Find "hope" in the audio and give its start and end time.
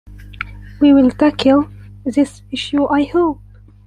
3.03-3.39